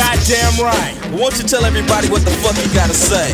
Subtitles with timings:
[0.00, 0.96] Goddamn right.
[1.12, 3.28] Won't you tell everybody what the fuck you gotta say?